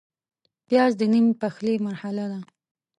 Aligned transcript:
پیاز 0.67 0.91
د 0.97 1.01
نیم 1.13 1.25
پخلي 1.41 1.75
مرحله 1.85 2.25
ده 2.31 2.39